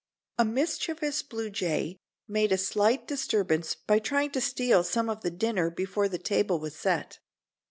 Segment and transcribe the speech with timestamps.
[0.39, 5.29] A mischievous blue jay made a slight disturbance by trying to steal some of the
[5.29, 7.19] dinner before the table was set.